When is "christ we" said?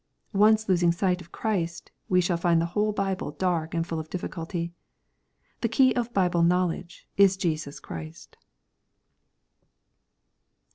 1.31-2.21